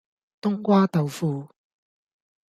[0.41, 1.47] 冬瓜豆腐